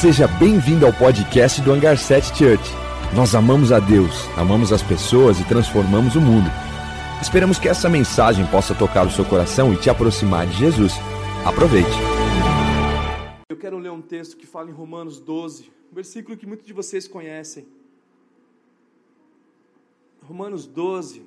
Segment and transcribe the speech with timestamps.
[0.00, 2.62] Seja bem-vindo ao podcast do Hangar 7 Church.
[3.16, 6.48] Nós amamos a Deus, amamos as pessoas e transformamos o mundo.
[7.20, 10.92] Esperamos que essa mensagem possa tocar o seu coração e te aproximar de Jesus.
[11.44, 11.90] Aproveite.
[13.48, 16.72] Eu quero ler um texto que fala em Romanos 12, um versículo que muitos de
[16.72, 17.66] vocês conhecem.
[20.22, 21.26] Romanos 12,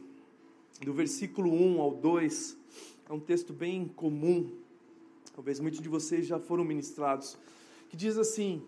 [0.82, 2.58] do versículo 1 ao 2,
[3.10, 4.50] é um texto bem comum,
[5.36, 7.38] talvez muitos de vocês já foram ministrados,
[7.92, 8.64] que diz assim: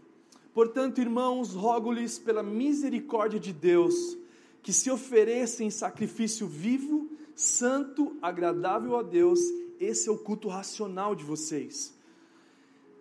[0.54, 4.18] Portanto, irmãos, rogo-lhes pela misericórdia de Deus,
[4.62, 9.40] que se ofereçam em sacrifício vivo, santo, agradável a Deus,
[9.80, 11.98] esse é o culto racional de vocês.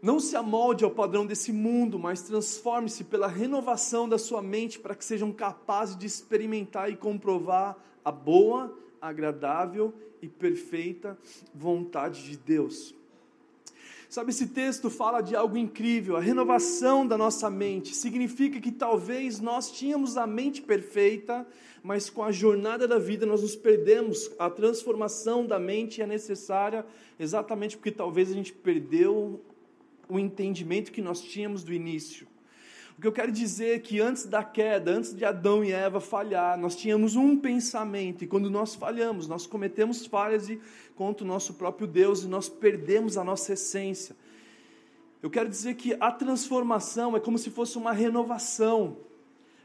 [0.01, 4.95] Não se amolde ao padrão desse mundo, mas transforme-se pela renovação da sua mente para
[4.95, 11.19] que sejam capazes de experimentar e comprovar a boa, agradável e perfeita
[11.53, 12.95] vontade de Deus.
[14.13, 17.97] Sabe, esse texto fala de algo incrível, a renovação da nossa mente.
[17.97, 21.47] Significa que talvez nós tínhamos a mente perfeita,
[21.83, 24.31] mas com a jornada da vida nós nos perdemos.
[24.39, 26.85] A transformação da mente é necessária
[27.19, 29.41] exatamente porque talvez a gente perdeu
[30.07, 32.27] o entendimento que nós tínhamos do início.
[33.03, 36.57] O que eu quero dizer que antes da queda, antes de Adão e Eva falhar,
[36.57, 40.61] nós tínhamos um pensamento, e quando nós falhamos, nós cometemos falhas e
[40.95, 44.15] contra o nosso próprio Deus e nós perdemos a nossa essência.
[45.21, 48.97] Eu quero dizer que a transformação é como se fosse uma renovação.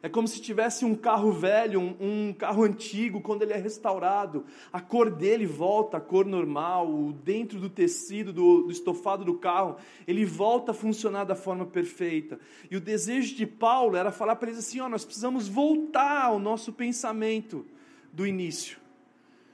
[0.02, 4.46] É como se tivesse um carro velho, um, um, carro antigo, quando ele é restaurado,
[4.72, 9.78] a cor dele volta à cor normal, dentro do tecido, do, do estofado do carro,
[10.08, 12.40] ele volta a funcionar da forma perfeita.
[12.70, 16.38] E o desejo de Paulo era falar para eles assim: ó, nós precisamos voltar ao
[16.38, 17.66] nosso pensamento
[18.14, 18.78] do início,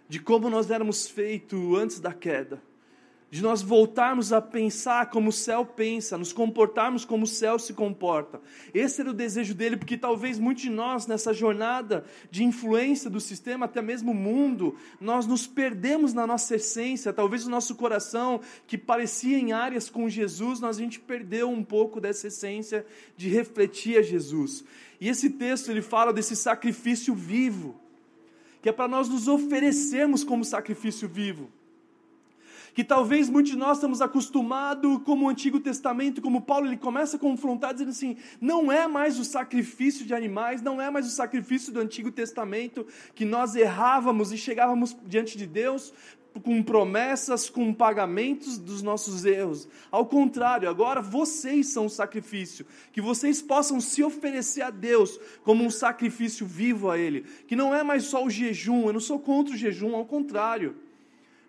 [0.09, 2.61] de como nós éramos feitos antes da queda
[3.34, 7.73] de nós voltarmos a pensar como o céu pensa, nos comportarmos como o céu se
[7.73, 8.39] comporta.
[8.76, 13.20] Esse era o desejo dele, porque talvez muitos de nós, nessa jornada de influência do
[13.20, 18.39] sistema, até mesmo o mundo, nós nos perdemos na nossa essência, talvez o nosso coração,
[18.67, 22.86] que parecia em áreas com Jesus, nós a gente perdeu um pouco dessa essência
[23.17, 24.64] de refletir a Jesus.
[25.02, 27.82] E esse texto ele fala desse sacrifício vivo,
[28.61, 31.50] que é para nós nos oferecermos como sacrifício vivo
[32.73, 37.17] que talvez muitos de nós estamos acostumados como o Antigo Testamento, como Paulo, ele começa
[37.17, 41.12] a confrontar, dizendo assim: não é mais o sacrifício de animais, não é mais o
[41.12, 45.94] sacrifício do Antigo Testamento, que nós errávamos e chegávamos diante de Deus
[46.42, 49.67] com promessas, com pagamentos dos nossos erros.
[49.92, 55.64] Ao contrário, agora vocês são o sacrifício, que vocês possam se oferecer a Deus como
[55.64, 59.20] um sacrifício vivo a Ele, que não é mais só o jejum, eu não sou
[59.20, 60.76] contra o jejum, ao contrário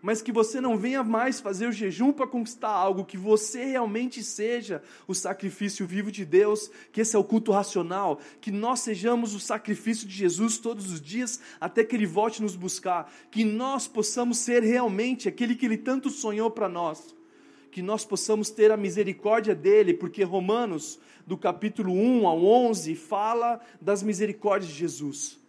[0.05, 4.23] mas que você não venha mais fazer o jejum para conquistar algo, que você realmente
[4.23, 9.35] seja o sacrifício vivo de Deus, que esse é o culto racional, que nós sejamos
[9.35, 13.89] o sacrifício de Jesus todos os dias até que Ele volte nos buscar, que nós
[13.89, 17.15] possamos ser realmente aquele que Ele tanto sonhou para nós,
[17.71, 23.59] que nós possamos ter a misericórdia dEle, porque Romanos, do capítulo 1 ao 11, fala
[23.81, 25.44] das misericórdias de Jesus.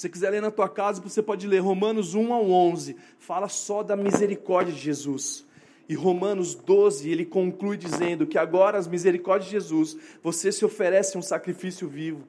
[0.00, 2.96] Você quiser ler na tua casa, você pode ler Romanos 1 ao 11.
[3.18, 5.44] Fala só da misericórdia de Jesus.
[5.86, 11.18] E Romanos 12, ele conclui dizendo que agora as misericórdias de Jesus, você se oferece
[11.18, 12.26] um sacrifício vivo.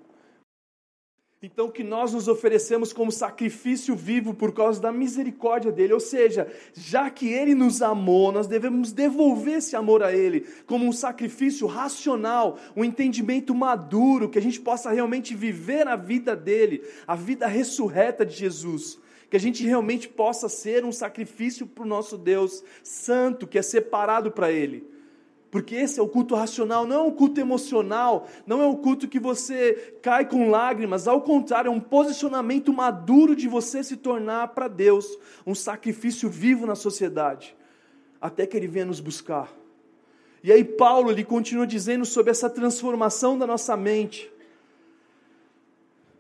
[1.44, 6.48] Então, que nós nos oferecemos como sacrifício vivo por causa da misericórdia dele, ou seja,
[6.72, 11.66] já que ele nos amou, nós devemos devolver esse amor a ele como um sacrifício
[11.66, 17.48] racional, um entendimento maduro, que a gente possa realmente viver a vida dele, a vida
[17.48, 19.00] ressurreta de Jesus.
[19.28, 23.64] Que a gente realmente possa ser um sacrifício para o nosso Deus santo, que é
[23.64, 24.91] separado para ele.
[25.52, 29.06] Porque esse é o culto racional, não é um culto emocional, não é um culto
[29.06, 34.48] que você cai com lágrimas, ao contrário, é um posicionamento maduro de você se tornar
[34.50, 35.06] para Deus
[35.46, 37.54] um sacrifício vivo na sociedade,
[38.22, 39.52] até que Ele venha nos buscar.
[40.42, 44.32] E aí, Paulo ele continua dizendo sobre essa transformação da nossa mente.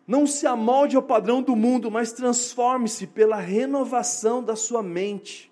[0.05, 5.50] Não se amolde ao padrão do mundo, mas transforme-se pela renovação da sua mente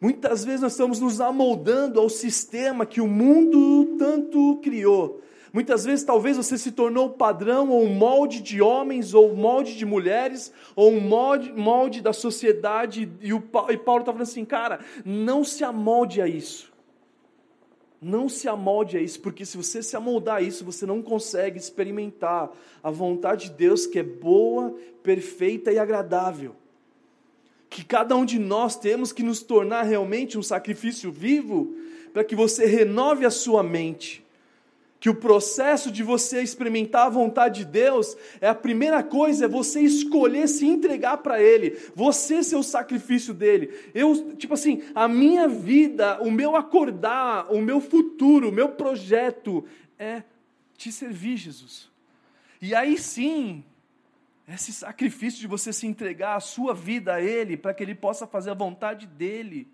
[0.00, 5.22] Muitas vezes nós estamos nos amoldando ao sistema que o mundo tanto criou.
[5.52, 10.52] Muitas vezes, talvez você se tornou padrão ou molde de homens, ou molde de mulheres,
[10.74, 13.10] ou molde, molde da sociedade.
[13.22, 16.70] E, o, e Paulo está falando assim, cara, não se amolde a isso.
[18.02, 21.58] Não se amolde a isso, porque se você se amoldar a isso, você não consegue
[21.58, 22.50] experimentar
[22.82, 26.54] a vontade de Deus que é boa, perfeita e agradável
[27.76, 31.76] que cada um de nós temos que nos tornar realmente um sacrifício vivo,
[32.10, 34.24] para que você renove a sua mente.
[34.98, 39.48] Que o processo de você experimentar a vontade de Deus é a primeira coisa, é
[39.48, 43.70] você escolher se entregar para Ele, você ser o sacrifício dele.
[43.94, 49.62] Eu, tipo assim, a minha vida, o meu acordar, o meu futuro, o meu projeto
[49.98, 50.22] é
[50.78, 51.90] te servir, Jesus.
[52.58, 53.62] E aí sim,
[54.54, 58.26] esse sacrifício de você se entregar a sua vida a Ele, para que Ele possa
[58.26, 59.68] fazer a vontade dEle,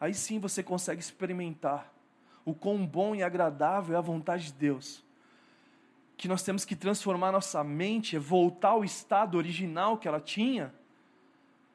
[0.00, 1.92] aí sim você consegue experimentar
[2.44, 5.04] o quão bom e agradável é a vontade de Deus.
[6.16, 10.74] Que nós temos que transformar nossa mente, é voltar ao estado original que ela tinha,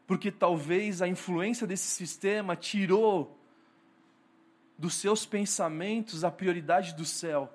[0.06, 3.40] porque talvez a influência desse sistema tirou
[4.78, 7.50] dos seus pensamentos a prioridade do céu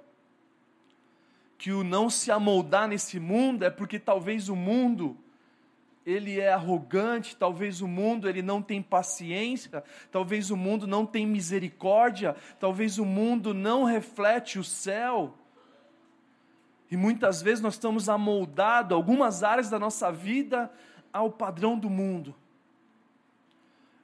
[1.61, 5.15] que o não se amoldar nesse mundo é porque talvez o mundo
[6.07, 11.27] ele é arrogante, talvez o mundo ele não tem paciência, talvez o mundo não tem
[11.27, 15.35] misericórdia, talvez o mundo não reflete o céu.
[16.91, 20.73] E muitas vezes nós estamos amoldados, algumas áreas da nossa vida,
[21.13, 22.35] ao padrão do mundo.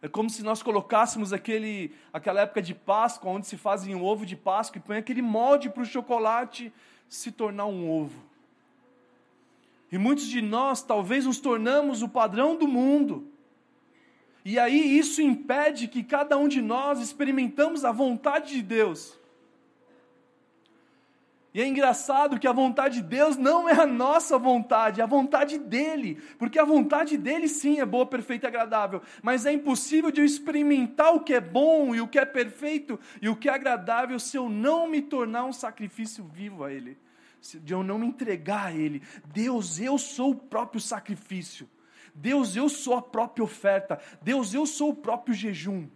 [0.02, 4.26] É como se nós colocássemos aquele, aquela época de Páscoa, onde se fazem um ovo
[4.26, 6.70] de Páscoa e põe aquele molde para o chocolate
[7.08, 8.20] se tornar um ovo.
[9.90, 13.30] E muitos de nós talvez nos tornamos o padrão do mundo.
[14.44, 19.18] E aí isso impede que cada um de nós experimentamos a vontade de Deus.
[21.56, 25.06] E é engraçado que a vontade de Deus não é a nossa vontade, é a
[25.06, 26.16] vontade dele.
[26.38, 29.00] Porque a vontade dele sim é boa, perfeita e agradável.
[29.22, 33.00] Mas é impossível de eu experimentar o que é bom e o que é perfeito
[33.22, 36.98] e o que é agradável se eu não me tornar um sacrifício vivo a ele.
[37.40, 39.00] De eu não me entregar a ele.
[39.24, 41.66] Deus, eu sou o próprio sacrifício.
[42.14, 43.98] Deus, eu sou a própria oferta.
[44.20, 45.88] Deus, eu sou o próprio jejum.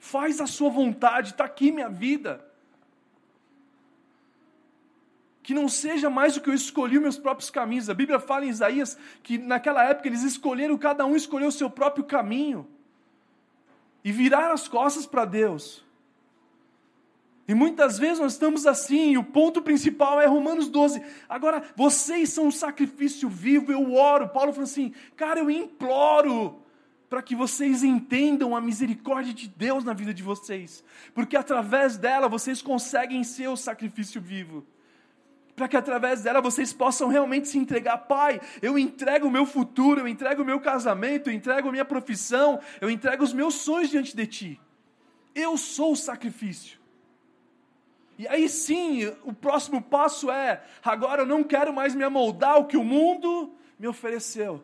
[0.00, 2.47] Faz a sua vontade, está aqui minha vida
[5.48, 7.88] que não seja mais o que eu escolhi meus próprios caminhos.
[7.88, 11.70] A Bíblia fala em Isaías que naquela época eles escolheram, cada um escolheu o seu
[11.70, 12.68] próprio caminho
[14.04, 15.82] e viraram as costas para Deus.
[17.48, 21.02] E muitas vezes nós estamos assim, e o ponto principal é Romanos 12.
[21.26, 24.28] Agora, vocês são um sacrifício vivo, eu oro.
[24.28, 26.60] Paulo falou assim: cara, eu imploro
[27.08, 30.84] para que vocês entendam a misericórdia de Deus na vida de vocês,
[31.14, 34.62] porque através dela vocês conseguem ser o sacrifício vivo
[35.58, 37.98] para que através dela vocês possam realmente se entregar.
[37.98, 41.84] Pai, eu entrego o meu futuro, eu entrego o meu casamento, eu entrego a minha
[41.84, 44.60] profissão, eu entrego os meus sonhos diante de Ti.
[45.34, 46.78] Eu sou o sacrifício.
[48.16, 52.66] E aí sim, o próximo passo é: agora eu não quero mais me amoldar ao
[52.66, 54.62] que o mundo me ofereceu.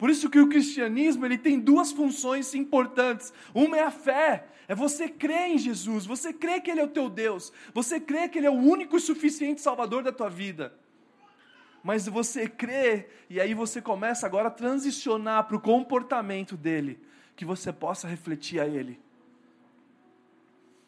[0.00, 3.34] Por isso que o cristianismo ele tem duas funções importantes.
[3.52, 6.88] Uma é a fé, é você crer em Jesus, você crê que Ele é o
[6.88, 10.72] teu Deus, você crê que Ele é o único e suficiente Salvador da tua vida.
[11.84, 16.98] Mas você crê, e aí você começa agora a transicionar para o comportamento dele,
[17.36, 18.98] que você possa refletir a Ele.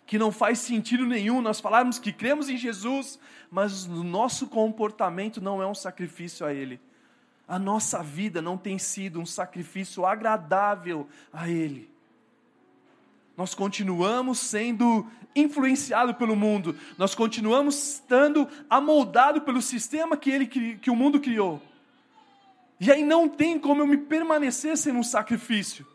[0.06, 3.20] Que não faz sentido nenhum nós falarmos que cremos em Jesus,
[3.50, 6.80] mas o nosso comportamento não é um sacrifício a Ele
[7.52, 11.86] a nossa vida não tem sido um sacrifício agradável a Ele.
[13.36, 15.06] Nós continuamos sendo
[15.36, 21.60] influenciados pelo mundo, nós continuamos estando amoldados pelo sistema que, ele, que o mundo criou.
[22.80, 25.86] E aí não tem como eu me permanecer sendo um sacrifício.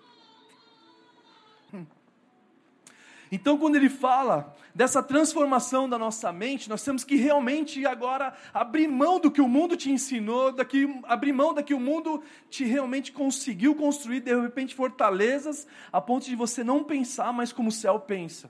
[3.31, 8.87] Então, quando ele fala dessa transformação da nossa mente, nós temos que realmente agora abrir
[8.87, 12.63] mão do que o mundo te ensinou, daqui, abrir mão da que o mundo te
[12.63, 17.71] realmente conseguiu construir, de repente, fortalezas, a ponto de você não pensar mais como o
[17.71, 18.49] céu pensa.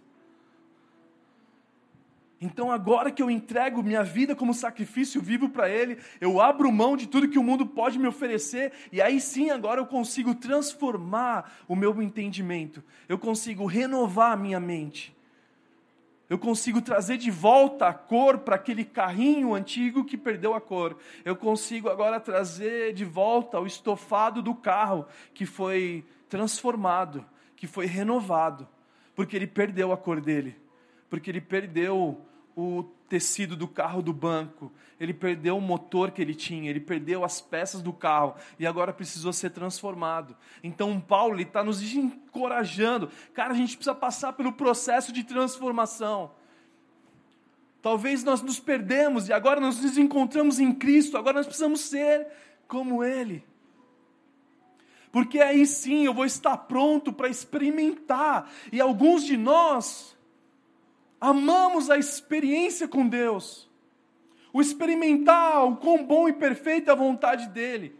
[2.39, 6.95] Então, agora que eu entrego minha vida como sacrifício vivo para Ele, eu abro mão
[6.95, 11.51] de tudo que o mundo pode me oferecer, e aí sim, agora eu consigo transformar
[11.67, 15.15] o meu entendimento, eu consigo renovar a minha mente,
[16.29, 20.95] eu consigo trazer de volta a cor para aquele carrinho antigo que perdeu a cor,
[21.25, 27.25] eu consigo agora trazer de volta o estofado do carro que foi transformado,
[27.55, 28.67] que foi renovado,
[29.15, 30.66] porque ele perdeu a cor dele
[31.09, 32.21] porque ele perdeu
[32.55, 37.23] o tecido do carro do banco, ele perdeu o motor que ele tinha, ele perdeu
[37.23, 40.35] as peças do carro e agora precisou ser transformado.
[40.63, 46.31] Então, Paulo está nos encorajando, cara, a gente precisa passar pelo processo de transformação.
[47.79, 52.27] Talvez nós nos perdemos e agora nós nos encontramos em Cristo, agora nós precisamos ser
[52.67, 53.45] como Ele.
[55.11, 58.51] porque aí sim eu vou estar pronto para experimentar.
[58.71, 60.16] E alguns de nós
[61.19, 63.69] amamos a experiência com Deus,
[64.53, 67.97] o experimentar o quão bom e perfeito é a vontade dEle.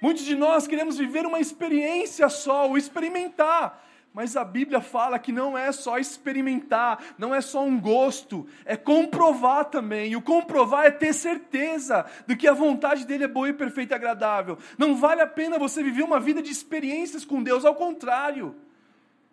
[0.00, 3.84] Muitos de nós queremos viver uma experiência só, o experimentar.
[4.12, 8.76] Mas a Bíblia fala que não é só experimentar, não é só um gosto, é
[8.76, 10.12] comprovar também.
[10.12, 13.94] E o comprovar é ter certeza de que a vontade dele é boa e perfeita
[13.94, 14.58] e agradável.
[14.76, 18.56] Não vale a pena você viver uma vida de experiências com Deus, ao contrário.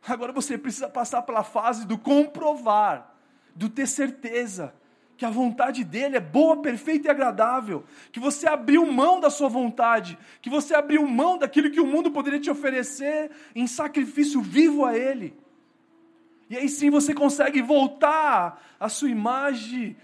[0.08, 3.16] Agora você precisa passar pela fase do comprovar,
[3.56, 4.74] do ter certeza
[5.18, 9.48] que a vontade dele é boa, perfeita e agradável, que você abriu mão da sua
[9.48, 14.84] vontade, que você abriu mão daquilo que o mundo poderia te oferecer em sacrifício vivo
[14.84, 15.34] a ele.
[16.50, 19.96] E aí sim você consegue voltar à sua imagem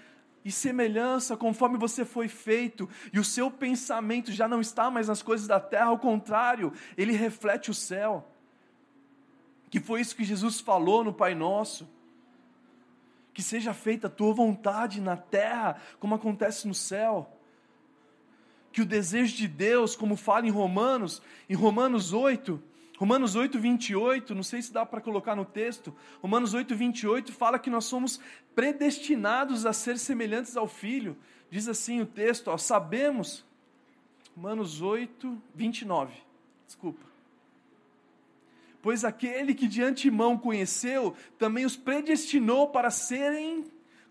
[0.44, 5.22] e semelhança conforme você foi feito, e o seu pensamento já não está mais nas
[5.22, 8.31] coisas da terra, ao contrário, ele reflete o céu.
[9.72, 11.90] Que foi isso que Jesus falou no Pai Nosso
[13.34, 17.38] que seja feita a tua vontade na terra, como acontece no céu.
[18.72, 22.62] Que o desejo de Deus, como fala em Romanos, em Romanos 8,
[22.98, 27.58] Romanos 8, 28, não sei se dá para colocar no texto, Romanos 8, 28 fala
[27.58, 28.20] que nós somos
[28.54, 31.18] predestinados a ser semelhantes ao Filho.
[31.50, 33.44] Diz assim o texto, ó, sabemos,
[34.36, 36.14] Romanos 8, 29,
[36.66, 37.11] desculpa
[38.82, 43.64] pois aquele que de antemão conheceu, também os predestinou para serem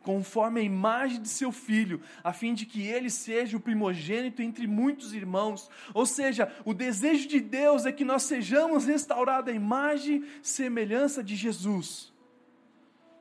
[0.03, 4.67] conforme a imagem de seu filho, a fim de que ele seja o primogênito entre
[4.67, 5.69] muitos irmãos.
[5.93, 11.23] Ou seja, o desejo de Deus é que nós sejamos restaurados à imagem e semelhança
[11.23, 12.12] de Jesus.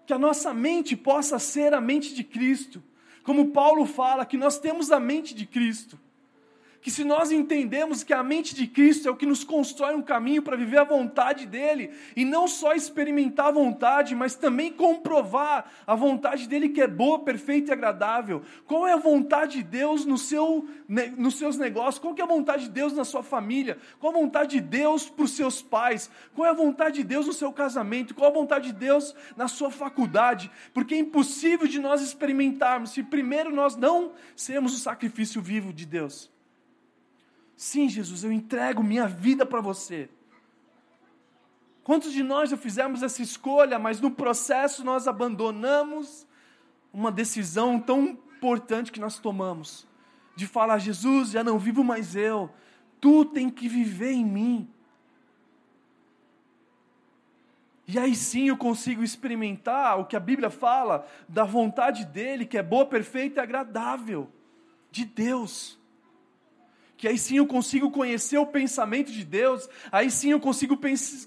[0.05, 2.81] Que a nossa mente possa ser a mente de Cristo.
[3.23, 5.99] Como Paulo fala, que nós temos a mente de Cristo
[6.81, 10.01] que se nós entendemos que a mente de Cristo é o que nos constrói um
[10.01, 15.69] caminho para viver a vontade dele, e não só experimentar a vontade, mas também comprovar
[15.85, 18.41] a vontade dele que é boa, perfeita e agradável.
[18.65, 20.67] Qual é a vontade de Deus no seu,
[21.17, 21.99] nos seus negócios?
[21.99, 23.77] Qual é a vontade de Deus na sua família?
[23.99, 26.09] Qual a vontade de Deus para os seus pais?
[26.33, 28.15] Qual é a vontade de Deus no seu casamento?
[28.15, 30.49] Qual a vontade de Deus na sua faculdade?
[30.73, 35.85] Porque é impossível de nós experimentarmos se primeiro nós não sermos o sacrifício vivo de
[35.85, 36.38] Deus.
[37.59, 40.07] Sim, Jesus, eu entrego minha vida para você.
[41.83, 46.25] Quantos de nós já fizemos essa escolha, mas no processo nós abandonamos
[46.93, 49.85] uma decisão tão importante que nós tomamos?
[50.37, 52.49] De falar, Jesus, já não vivo mais eu,
[53.01, 54.69] tu tem que viver em mim.
[57.85, 62.57] E aí sim eu consigo experimentar o que a Bíblia fala da vontade dele, que
[62.57, 64.31] é boa, perfeita e agradável,
[64.89, 65.77] de Deus
[66.99, 70.77] que aí sim eu consigo conhecer o pensamento de Deus, aí sim eu consigo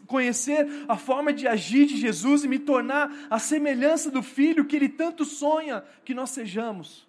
[0.06, 4.76] conhecer a forma de agir de Jesus e me tornar a semelhança do Filho que
[4.76, 7.08] Ele tanto sonha que nós sejamos.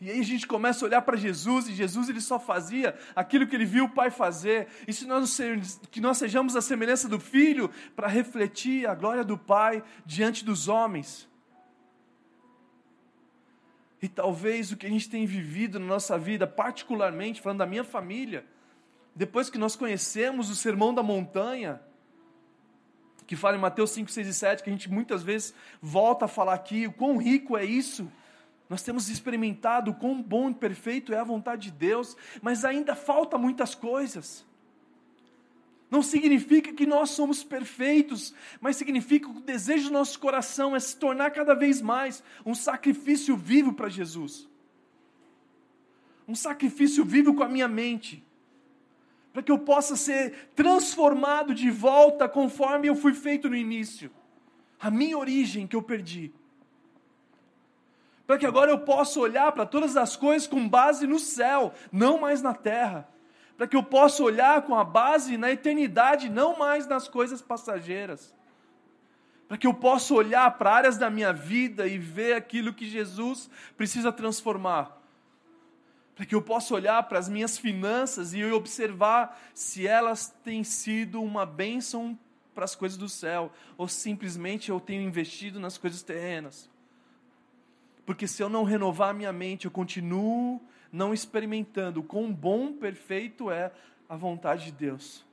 [0.00, 3.46] E aí a gente começa a olhar para Jesus, e Jesus ele só fazia aquilo
[3.46, 4.66] que ele viu o Pai fazer.
[4.88, 5.40] E se nós,
[5.92, 10.66] que nós sejamos a semelhança do Filho, para refletir a glória do Pai diante dos
[10.66, 11.26] homens.
[14.04, 17.82] E talvez o que a gente tem vivido na nossa vida, particularmente falando da minha
[17.82, 18.44] família,
[19.16, 21.80] depois que nós conhecemos o sermão da montanha,
[23.26, 26.28] que fala em Mateus 5, 6 e 7, que a gente muitas vezes volta a
[26.28, 28.12] falar aqui, o quão rico é isso.
[28.68, 32.94] Nós temos experimentado o quão bom e perfeito é a vontade de Deus, mas ainda
[32.94, 34.44] falta muitas coisas.
[35.94, 40.80] Não significa que nós somos perfeitos, mas significa que o desejo do nosso coração é
[40.80, 44.48] se tornar cada vez mais um sacrifício vivo para Jesus.
[46.26, 48.26] Um sacrifício vivo com a minha mente.
[49.32, 54.10] Para que eu possa ser transformado de volta conforme eu fui feito no início.
[54.80, 56.32] A minha origem que eu perdi.
[58.26, 62.18] Para que agora eu possa olhar para todas as coisas com base no céu, não
[62.18, 63.13] mais na terra
[63.56, 68.34] para que eu possa olhar com a base na eternidade, não mais nas coisas passageiras.
[69.46, 73.48] Para que eu possa olhar para áreas da minha vida e ver aquilo que Jesus
[73.76, 75.00] precisa transformar.
[76.16, 81.22] Para que eu possa olhar para as minhas finanças e observar se elas têm sido
[81.22, 82.18] uma bênção
[82.54, 86.70] para as coisas do céu, ou simplesmente eu tenho investido nas coisas terrenas.
[88.06, 90.60] Porque se eu não renovar a minha mente, eu continuo
[90.94, 93.72] não experimentando o quão bom, perfeito é
[94.08, 95.26] a vontade de Deus.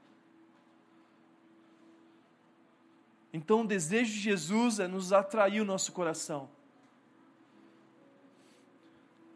[3.32, 6.50] Então, o desejo de Jesus é nos atrair o nosso coração.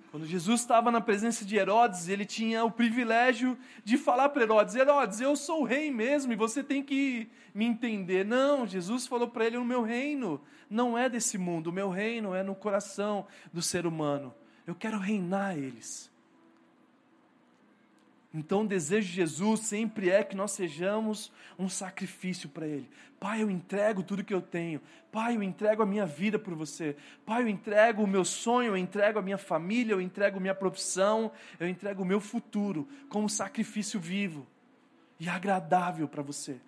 [0.10, 4.74] Quando Jesus estava na presença de Herodes, ele tinha o privilégio de falar para Herodes:
[4.74, 8.26] Herodes, eu sou o rei mesmo e você tem que me entender.
[8.26, 12.34] Não, Jesus falou para ele: o meu reino não é desse mundo, o meu reino
[12.34, 14.34] é no coração do ser humano.
[14.66, 16.15] Eu quero reinar eles.
[18.38, 22.90] Então, o desejo de Jesus sempre é que nós sejamos um sacrifício para Ele.
[23.18, 24.82] Pai, eu entrego tudo que eu tenho.
[25.10, 26.98] Pai, eu entrego a minha vida por você.
[27.26, 30.54] Pai, eu entrego o meu sonho, eu entrego a minha família, eu entrego a minha
[30.54, 34.46] profissão, eu entrego o meu futuro como sacrifício vivo
[35.18, 36.60] e agradável para você.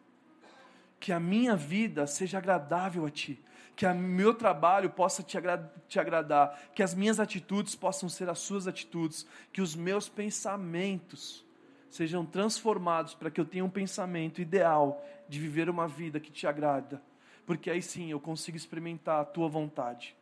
[1.02, 3.44] Que a minha vida seja agradável a Ti.
[3.76, 6.58] Que o meu trabalho possa te, agra te agradar.
[6.74, 9.28] Que as minhas atitudes possam ser as suas atitudes.
[9.52, 11.46] Que os meus pensamentos
[11.89, 16.48] sejam transformados para que eu tenha um pensamento ideal de viver uma vida que te
[16.48, 17.01] agrada,
[17.46, 20.15] porque aí sim eu consigo experimentar a tua vontade.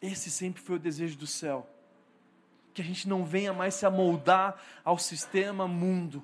[0.00, 1.66] Esse sempre foi o desejo do céu.
[2.74, 6.22] Que a gente não venha mais se amoldar ao sistema mundo.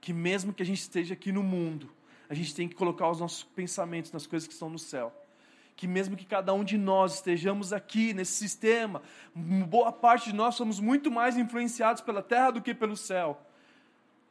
[0.00, 1.90] Que mesmo que a gente esteja aqui no mundo,
[2.28, 5.12] a gente tem que colocar os nossos pensamentos nas coisas que estão no céu
[5.76, 9.02] que mesmo que cada um de nós estejamos aqui nesse sistema,
[9.34, 13.38] boa parte de nós somos muito mais influenciados pela terra do que pelo céu.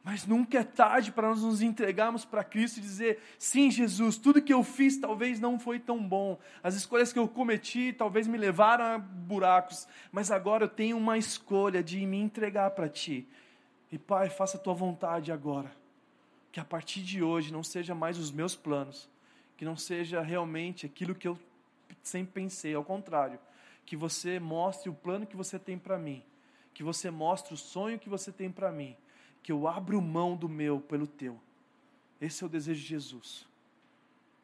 [0.02, 4.42] Mas nunca é tarde para nós nos entregarmos para Cristo e dizer: sim, Jesus, tudo
[4.42, 8.38] que eu fiz talvez não foi tão bom, as escolhas que eu cometi talvez me
[8.38, 13.26] levaram a buracos, mas agora eu tenho uma escolha de me entregar para Ti.
[13.90, 15.70] E Pai, faça a Tua vontade agora.
[16.50, 19.08] Que a partir de hoje não seja mais os meus planos,
[19.56, 21.38] que não seja realmente aquilo que eu
[22.02, 23.38] sempre pensei, ao contrário,
[23.84, 26.22] que você mostre o plano que você tem para mim,
[26.74, 28.96] que você mostre o sonho que você tem para mim,
[29.42, 31.40] que eu abro mão do meu pelo teu.
[32.20, 33.46] Esse é o desejo de Jesus.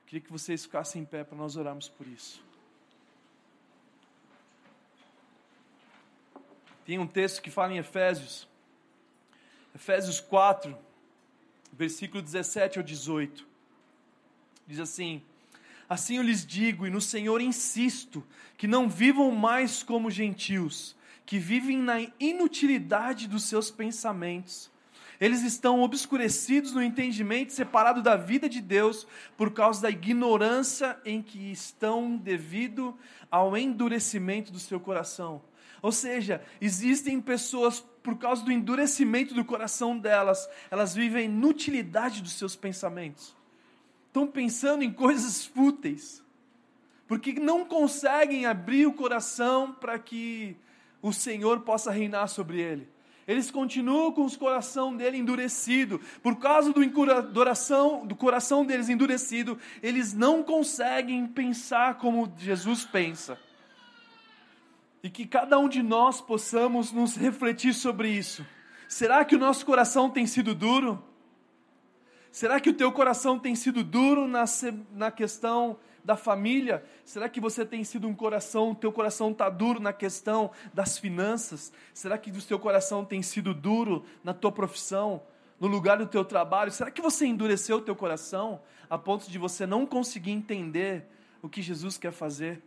[0.06, 2.42] Queria que vocês ficassem em pé para nós orarmos por isso.
[6.84, 8.48] Tem um texto que fala em Efésios,
[9.74, 10.76] Efésios 4,
[11.72, 13.51] versículo 17 ao 18.
[14.72, 15.20] Diz assim:
[15.86, 18.24] Assim eu lhes digo, e no Senhor insisto,
[18.56, 24.70] que não vivam mais como gentios, que vivem na inutilidade dos seus pensamentos.
[25.20, 29.06] Eles estão obscurecidos no entendimento, separados da vida de Deus,
[29.36, 32.96] por causa da ignorância em que estão devido
[33.30, 35.42] ao endurecimento do seu coração.
[35.82, 42.32] Ou seja, existem pessoas, por causa do endurecimento do coração delas, elas vivem inutilidade dos
[42.32, 43.41] seus pensamentos
[44.12, 46.22] estão pensando em coisas fúteis,
[47.08, 50.54] porque não conseguem abrir o coração para que
[51.00, 52.86] o Senhor possa reinar sobre ele.
[53.26, 56.90] Eles continuam com o coração dele endurecido, por causa do,
[57.32, 63.38] coração, do coração deles endurecido, eles não conseguem pensar como Jesus pensa.
[65.02, 68.44] E que cada um de nós possamos nos refletir sobre isso.
[68.86, 71.02] Será que o nosso coração tem sido duro?
[72.32, 74.44] Será que o teu coração tem sido duro na,
[74.90, 76.82] na questão da família?
[77.04, 81.74] Será que você tem sido um coração, teu coração está duro na questão das finanças?
[81.92, 85.22] Será que o teu coração tem sido duro na tua profissão,
[85.60, 86.72] no lugar do teu trabalho?
[86.72, 91.06] Será que você endureceu o teu coração a ponto de você não conseguir entender
[91.42, 92.62] o que Jesus quer fazer?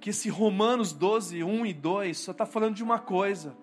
[0.00, 3.56] Que esse Romanos 12, 1 e 2 só está falando de uma coisa: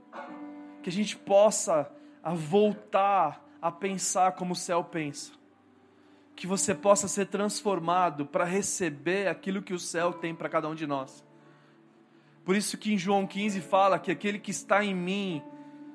[0.83, 1.89] que a gente possa
[2.35, 5.33] voltar a pensar como o céu pensa.
[6.35, 10.75] Que você possa ser transformado para receber aquilo que o céu tem para cada um
[10.75, 11.23] de nós.
[12.45, 15.43] Por isso que em João 15 fala que aquele que está em mim,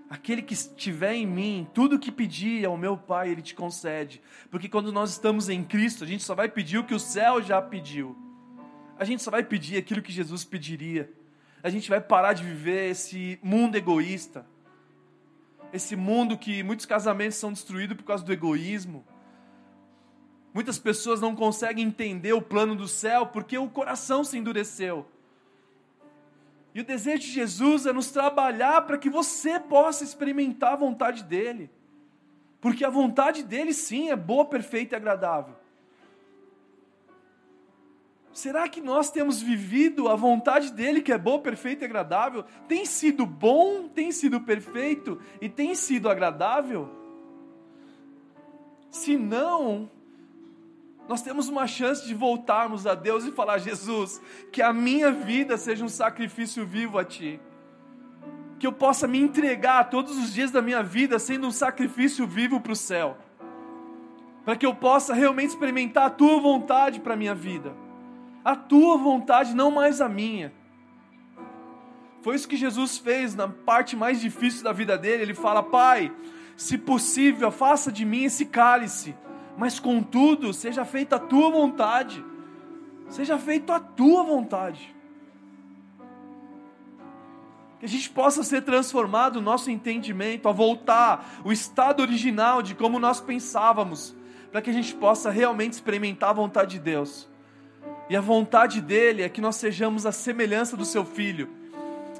[0.08, 4.20] aquele que estiver em mim, tudo que pedir ao meu Pai, Ele te concede.
[4.50, 7.42] Porque quando nós estamos em Cristo, a gente só vai pedir o que o céu
[7.42, 8.16] já pediu.
[8.98, 11.10] A gente só vai pedir aquilo que Jesus pediria.
[11.62, 14.46] A gente vai parar de viver esse mundo egoísta
[15.74, 19.04] esse mundo que muitos casamentos são destruídos por causa do egoísmo.
[20.52, 25.04] Muitas pessoas não conseguem entender o plano do céu porque o coração se endureceu.
[26.72, 31.24] E o desejo de Jesus é nos trabalhar para que você possa experimentar a vontade
[31.24, 31.68] dEle.
[32.60, 35.56] Porque a vontade dEle, sim, é boa, perfeita e agradável.
[38.34, 42.44] Será que nós temos vivido a vontade dele, que é boa, perfeita e agradável?
[42.66, 46.90] Tem sido bom, tem sido perfeito e tem sido agradável?
[48.90, 49.88] Se não,
[51.08, 54.20] nós temos uma chance de voltarmos a Deus e falar: Jesus,
[54.50, 57.40] que a minha vida seja um sacrifício vivo a Ti.
[58.58, 62.60] Que eu possa me entregar todos os dias da minha vida sendo um sacrifício vivo
[62.60, 63.16] para o céu.
[64.44, 67.83] Para que eu possa realmente experimentar a Tua vontade para a minha vida
[68.44, 70.52] a tua vontade, não mais a minha.
[72.20, 75.22] Foi isso que Jesus fez na parte mais difícil da vida dele.
[75.22, 76.12] Ele fala: Pai,
[76.56, 79.14] se possível, afasta de mim esse cálice,
[79.56, 82.24] mas contudo, seja feita a tua vontade.
[83.08, 84.94] Seja feita a tua vontade.
[87.78, 92.74] Que a gente possa ser transformado o nosso entendimento, a voltar o estado original de
[92.74, 94.16] como nós pensávamos,
[94.50, 97.28] para que a gente possa realmente experimentar a vontade de Deus.
[98.08, 101.64] E a vontade dele é que nós sejamos a semelhança do seu filho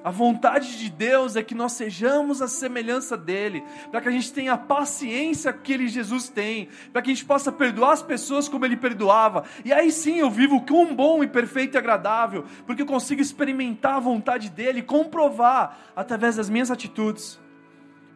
[0.05, 4.31] a vontade de Deus é que nós sejamos a semelhança dele, para que a gente
[4.35, 8.47] tenha a paciência que ele Jesus tem, para que a gente possa perdoar as pessoas
[8.47, 9.45] como ele perdoava.
[9.65, 13.95] E aí sim eu vivo com bom e perfeito e agradável, porque eu consigo experimentar
[13.95, 17.41] a vontade dele, comprovar através das minhas atitudes.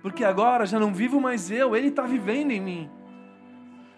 [0.02, 2.97] Porque agora já não vivo mais eu, ele está vivendo em mim.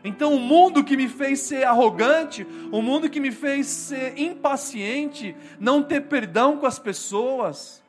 [0.02, 5.36] Então, o mundo que me fez ser arrogante, o mundo que me fez ser impaciente,
[5.58, 7.84] não ter perdão com as pessoas,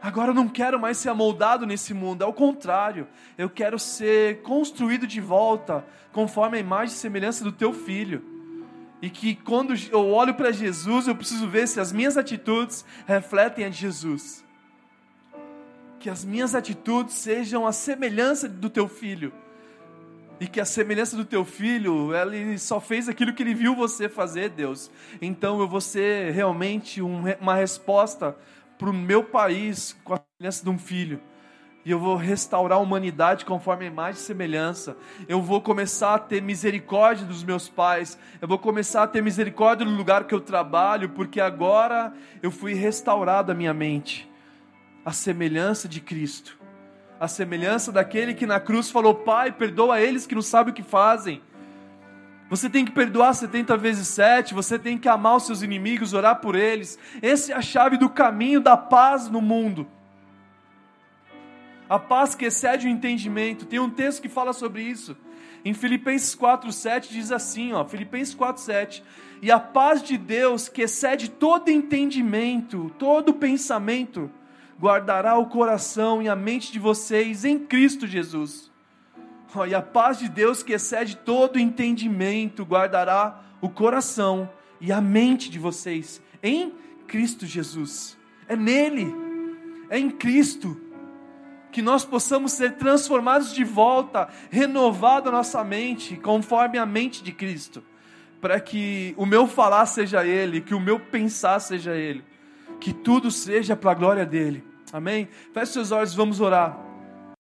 [0.00, 5.08] agora eu não quero mais ser amoldado nesse mundo, ao contrário, eu quero ser construído
[5.08, 8.22] de volta, conforme a imagem e semelhança do teu filho.
[9.02, 13.64] E que quando eu olho para Jesus, eu preciso ver se as minhas atitudes refletem
[13.64, 14.44] a de Jesus.
[16.00, 19.32] Que as minhas atitudes sejam a semelhança do teu filho
[20.40, 24.08] e que a semelhança do teu filho, ele só fez aquilo que ele viu você
[24.08, 24.90] fazer, Deus.
[25.20, 28.36] Então eu vou ser realmente um, uma resposta
[28.78, 31.20] para o meu país com a semelhança de um filho.
[31.84, 34.96] E eu vou restaurar a humanidade conforme a imagem e semelhança.
[35.26, 38.18] Eu vou começar a ter misericórdia dos meus pais.
[38.40, 42.74] Eu vou começar a ter misericórdia no lugar que eu trabalho, porque agora eu fui
[42.74, 44.30] restaurado a minha mente.
[45.04, 46.58] A semelhança de Cristo
[47.20, 50.82] a semelhança daquele que na cruz falou: Pai, perdoa eles que não sabem o que
[50.82, 51.42] fazem.
[52.48, 56.40] Você tem que perdoar 70 vezes 7, você tem que amar os seus inimigos, orar
[56.40, 56.98] por eles.
[57.20, 59.86] Essa é a chave do caminho da paz no mundo.
[61.88, 63.66] A paz que excede o entendimento.
[63.66, 65.16] Tem um texto que fala sobre isso.
[65.62, 69.02] Em Filipenses 4:7 diz assim, ó, Filipenses 4:7,
[69.42, 74.30] e a paz de Deus que excede todo entendimento, todo pensamento,
[74.80, 78.70] guardará o coração e a mente de vocês em Cristo Jesus.
[79.54, 84.48] Oh, e a paz de Deus, que excede todo entendimento, guardará o coração
[84.80, 86.72] e a mente de vocês em
[87.06, 88.16] Cristo Jesus.
[88.46, 89.12] É nele,
[89.90, 90.78] é em Cristo,
[91.72, 97.32] que nós possamos ser transformados de volta, renovada a nossa mente, conforme a mente de
[97.32, 97.82] Cristo,
[98.40, 102.22] para que o meu falar seja Ele, que o meu pensar seja Ele,
[102.78, 104.67] que tudo seja para a glória dele.
[104.92, 105.28] Amém?
[105.52, 106.87] Feche seus olhos, vamos orar.